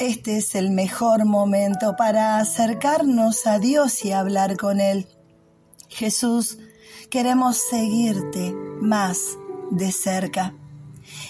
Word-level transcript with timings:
Este 0.00 0.38
es 0.38 0.54
el 0.54 0.70
mejor 0.70 1.26
momento 1.26 1.94
para 1.94 2.38
acercarnos 2.38 3.46
a 3.46 3.58
Dios 3.58 4.02
y 4.02 4.12
hablar 4.12 4.56
con 4.56 4.80
Él. 4.80 5.06
Jesús, 5.90 6.56
queremos 7.10 7.58
seguirte 7.58 8.54
más 8.80 9.36
de 9.70 9.92
cerca. 9.92 10.54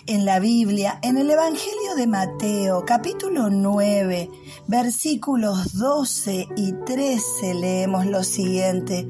En 0.07 0.25
la 0.25 0.39
Biblia, 0.39 1.01
en 1.03 1.19
el 1.19 1.29
Evangelio 1.29 1.97
de 1.97 2.07
Mateo, 2.07 2.85
capítulo 2.87 3.51
9, 3.51 4.31
versículos 4.69 5.77
12 5.77 6.47
y 6.57 6.73
13, 6.87 7.55
leemos 7.55 8.07
lo 8.07 8.23
siguiente. 8.23 9.05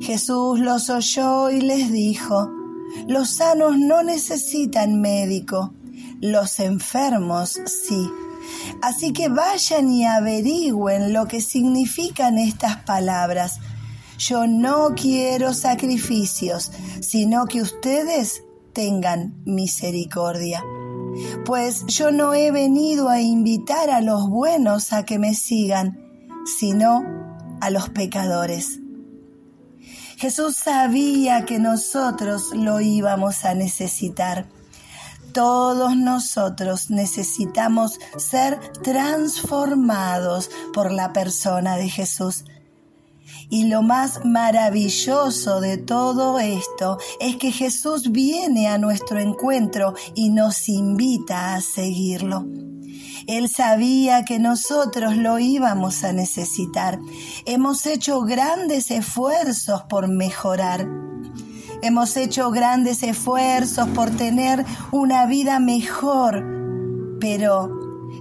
Jesús 0.00 0.60
los 0.60 0.88
oyó 0.88 1.50
y 1.50 1.60
les 1.60 1.92
dijo, 1.92 2.50
los 3.06 3.28
sanos 3.28 3.76
no 3.76 4.02
necesitan 4.02 4.98
médico, 5.02 5.74
los 6.22 6.58
enfermos 6.58 7.60
sí. 7.66 8.10
Así 8.82 9.12
que 9.12 9.28
vayan 9.28 9.90
y 9.90 10.04
averigüen 10.04 11.12
lo 11.12 11.26
que 11.26 11.40
significan 11.40 12.38
estas 12.38 12.76
palabras. 12.84 13.60
Yo 14.18 14.46
no 14.46 14.94
quiero 14.94 15.54
sacrificios, 15.54 16.72
sino 17.00 17.46
que 17.46 17.62
ustedes 17.62 18.42
tengan 18.72 19.34
misericordia. 19.44 20.64
Pues 21.44 21.86
yo 21.86 22.10
no 22.10 22.34
he 22.34 22.50
venido 22.50 23.08
a 23.08 23.20
invitar 23.20 23.90
a 23.90 24.00
los 24.00 24.28
buenos 24.28 24.92
a 24.92 25.04
que 25.04 25.18
me 25.18 25.34
sigan, 25.34 25.98
sino 26.58 27.02
a 27.60 27.70
los 27.70 27.88
pecadores. 27.90 28.80
Jesús 30.16 30.56
sabía 30.56 31.44
que 31.44 31.58
nosotros 31.58 32.50
lo 32.52 32.80
íbamos 32.80 33.44
a 33.44 33.54
necesitar 33.54 34.48
todos 35.38 35.96
nosotros 35.96 36.90
necesitamos 36.90 38.00
ser 38.16 38.58
transformados 38.82 40.50
por 40.74 40.90
la 40.90 41.12
persona 41.12 41.76
de 41.76 41.88
Jesús. 41.88 42.44
Y 43.48 43.66
lo 43.66 43.82
más 43.82 44.24
maravilloso 44.24 45.60
de 45.60 45.78
todo 45.78 46.40
esto 46.40 46.98
es 47.20 47.36
que 47.36 47.52
Jesús 47.52 48.10
viene 48.10 48.66
a 48.66 48.78
nuestro 48.78 49.20
encuentro 49.20 49.94
y 50.16 50.30
nos 50.30 50.68
invita 50.68 51.54
a 51.54 51.60
seguirlo. 51.60 52.44
Él 53.28 53.48
sabía 53.48 54.24
que 54.24 54.40
nosotros 54.40 55.16
lo 55.16 55.38
íbamos 55.38 56.02
a 56.02 56.12
necesitar. 56.12 56.98
Hemos 57.46 57.86
hecho 57.86 58.22
grandes 58.22 58.90
esfuerzos 58.90 59.82
por 59.82 60.08
mejorar 60.08 61.07
Hemos 61.80 62.16
hecho 62.16 62.50
grandes 62.50 63.02
esfuerzos 63.02 63.88
por 63.90 64.10
tener 64.10 64.64
una 64.90 65.26
vida 65.26 65.60
mejor, 65.60 66.44
pero 67.20 67.70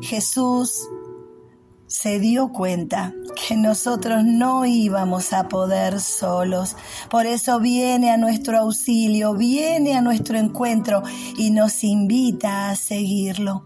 Jesús 0.01 0.87
se 1.87 2.19
dio 2.19 2.49
cuenta 2.49 3.13
que 3.47 3.55
nosotros 3.55 4.23
no 4.25 4.65
íbamos 4.65 5.33
a 5.33 5.47
poder 5.47 5.99
solos. 5.99 6.75
Por 7.09 7.25
eso 7.25 7.59
viene 7.59 8.11
a 8.11 8.17
nuestro 8.17 8.59
auxilio, 8.59 9.33
viene 9.33 9.95
a 9.95 10.01
nuestro 10.01 10.37
encuentro 10.37 11.01
y 11.37 11.49
nos 11.49 11.83
invita 11.83 12.69
a 12.69 12.75
seguirlo 12.75 13.63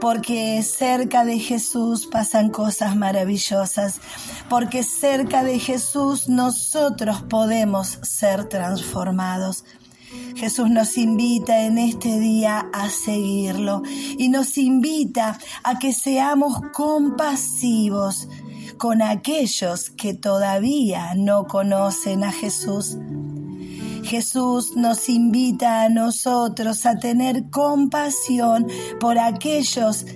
porque 0.00 0.62
cerca 0.62 1.24
de 1.24 1.38
Jesús 1.38 2.06
pasan 2.06 2.50
cosas 2.50 2.96
maravillosas, 2.96 4.00
porque 4.48 4.82
cerca 4.82 5.44
de 5.44 5.58
Jesús 5.58 6.28
nosotros 6.28 7.22
podemos 7.22 7.98
ser 8.02 8.48
transformados. 8.48 9.64
Jesús 10.36 10.70
nos 10.70 10.96
invita 10.96 11.62
en 11.62 11.76
este 11.78 12.18
día 12.18 12.68
a 12.72 12.88
seguirlo 12.88 13.82
y 14.16 14.28
nos 14.28 14.56
invita 14.56 15.38
a 15.62 15.78
que 15.78 15.92
seamos 15.92 16.60
compasivos 16.72 18.28
con 18.78 19.02
aquellos 19.02 19.90
que 19.90 20.14
todavía 20.14 21.14
no 21.14 21.46
conocen 21.46 22.24
a 22.24 22.32
Jesús. 22.32 22.96
Jesús 24.08 24.74
nos 24.74 25.10
invita 25.10 25.82
a 25.82 25.90
nosotros 25.90 26.86
a 26.86 26.98
tener 26.98 27.50
compasión 27.50 28.66
por 28.98 29.18
aquellos 29.18 30.06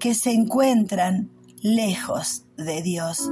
que 0.00 0.14
se 0.14 0.32
encuentran 0.32 1.30
lejos 1.62 2.42
de 2.56 2.82
Dios, 2.82 3.30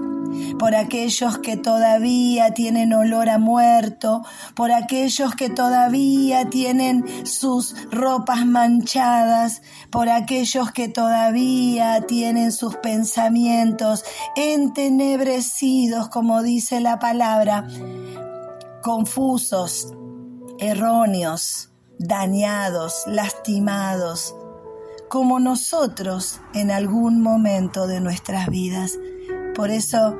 por 0.57 0.77
aquellos 0.77 1.39
que 1.39 1.57
todavía 1.57 2.55
tienen 2.55 2.93
olor 2.93 3.29
a 3.29 3.39
muerto, 3.39 4.23
por 4.55 4.71
aquellos 4.71 5.35
que 5.35 5.51
todavía 5.51 6.49
tienen 6.49 7.05
sus 7.27 7.75
ropas 7.91 8.47
manchadas, 8.47 9.63
por 9.91 10.09
aquellos 10.09 10.71
que 10.71 10.89
todavía 10.89 12.03
tienen 12.07 12.53
sus 12.53 12.77
pensamientos 12.77 14.05
entenebrecidos, 14.37 16.09
como 16.09 16.43
dice 16.43 16.81
la 16.81 17.01
palabra, 17.01 17.67
confusos, 18.81 19.89
erróneos, 20.59 21.71
dañados, 21.99 23.05
lastimados, 23.07 24.35
como 25.09 25.39
nosotros 25.41 26.41
en 26.55 26.71
algún 26.71 27.21
momento 27.21 27.87
de 27.87 28.01
nuestras 28.01 28.49
vidas. 28.49 28.99
Por 29.55 29.71
eso 29.71 30.17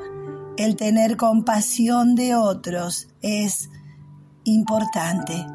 el 0.57 0.75
tener 0.75 1.17
compasión 1.17 2.15
de 2.15 2.35
otros 2.35 3.07
es 3.21 3.69
importante 4.45 5.45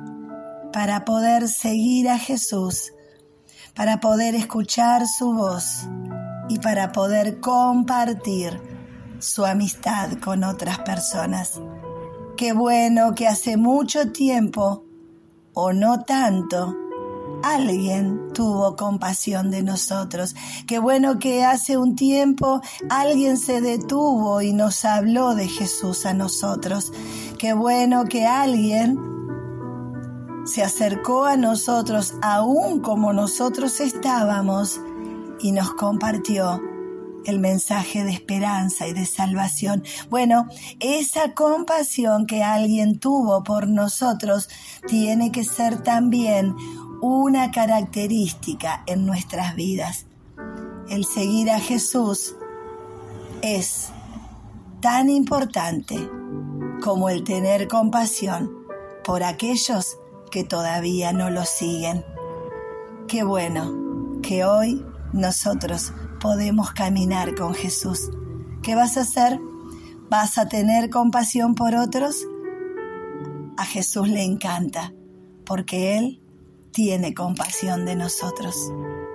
para 0.73 1.05
poder 1.05 1.49
seguir 1.49 2.09
a 2.09 2.19
Jesús, 2.19 2.93
para 3.75 4.01
poder 4.01 4.35
escuchar 4.35 5.07
su 5.07 5.33
voz 5.33 5.89
y 6.49 6.59
para 6.59 6.93
poder 6.93 7.41
compartir 7.41 8.61
su 9.21 9.45
amistad 9.45 10.13
con 10.19 10.45
otras 10.45 10.81
personas. 10.81 11.61
Qué 12.41 12.55
bueno 12.55 13.15
que 13.15 13.29
hace 13.29 13.59
mucho 13.59 14.13
tiempo, 14.13 14.87
o 15.53 15.75
no 15.75 16.05
tanto, 16.05 16.75
alguien 17.43 18.33
tuvo 18.33 18.77
compasión 18.77 19.51
de 19.51 19.63
nosotros. 19.63 20.35
Qué 20.67 20.79
bueno 20.79 21.19
que 21.19 21.45
hace 21.45 21.77
un 21.77 21.97
tiempo 21.97 22.63
alguien 22.89 23.37
se 23.37 23.61
detuvo 23.61 24.41
y 24.41 24.55
nos 24.55 24.87
habló 24.87 25.35
de 25.35 25.49
Jesús 25.49 26.07
a 26.07 26.15
nosotros. 26.15 26.95
Qué 27.39 27.53
bueno 27.53 28.07
que 28.07 28.25
alguien 28.25 28.99
se 30.47 30.63
acercó 30.63 31.27
a 31.27 31.37
nosotros 31.37 32.15
aún 32.23 32.81
como 32.81 33.13
nosotros 33.13 33.81
estábamos 33.81 34.81
y 35.41 35.53
nos 35.53 35.75
compartió 35.75 36.70
el 37.25 37.39
mensaje 37.39 38.05
de 38.05 38.13
esperanza 38.13 38.87
y 38.87 38.93
de 38.93 39.07
salvación. 39.07 39.85
Bueno, 40.09 40.49
esa 40.79 41.35
compasión 41.35 42.27
que 42.27 42.43
alguien 42.43 42.99
tuvo 42.99 43.43
por 43.43 43.69
nosotros 43.69 44.49
tiene 44.87 45.33
que 45.33 45.45
ser 45.45 45.83
también 45.83 46.55
una 47.01 47.51
característica 47.51 48.83
en 48.87 49.07
nuestras 49.07 49.55
vidas. 49.55 50.07
El 50.89 51.05
seguir 51.05 51.51
a 51.51 51.61
Jesús 51.61 52.35
es 53.43 53.89
tan 54.81 55.09
importante 55.09 55.97
como 56.83 57.09
el 57.09 57.25
tener 57.25 57.69
compasión 57.69 58.51
por 59.05 59.23
aquellos 59.23 59.99
que 60.31 60.45
todavía 60.45 61.13
no 61.13 61.31
lo 61.31 61.45
siguen. 61.45 62.05
Qué 63.09 63.23
bueno 63.25 64.21
que 64.23 64.45
hoy 64.45 64.85
nosotros 65.13 65.93
podemos 66.21 66.73
caminar 66.73 67.35
con 67.35 67.55
Jesús. 67.55 68.11
¿Qué 68.63 68.75
vas 68.75 68.97
a 68.97 69.01
hacer? 69.01 69.41
¿Vas 70.09 70.39
a 70.39 70.49
tener 70.49 70.91
compasión 70.91 71.55
por 71.55 71.75
otros? 71.75 72.27
A 73.57 73.65
Jesús 73.65 74.09
le 74.09 74.23
encanta, 74.23 74.93
porque 75.45 75.99
Él 75.99 76.23
tiene 76.73 77.15
compasión 77.15 77.85
de 77.85 77.97
nosotros. 77.97 78.57